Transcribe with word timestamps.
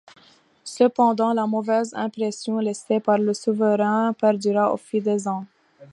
Cependant 0.65 1.31
la 1.31 1.45
mauvaise 1.45 1.93
impression 1.93 2.57
laissée 2.57 2.99
par 2.99 3.19
le 3.19 3.35
souverain 3.35 4.13
perdura 4.13 4.73
au 4.73 4.77
fil 4.77 5.03
des 5.03 5.27
ans. 5.27 5.45